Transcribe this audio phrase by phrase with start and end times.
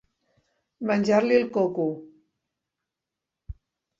[0.91, 1.85] Menjar-li el coco.